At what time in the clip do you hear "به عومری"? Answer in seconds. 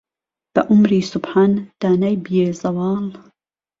0.53-1.01